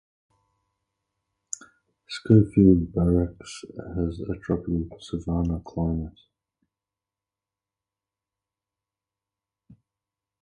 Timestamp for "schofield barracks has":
2.09-4.19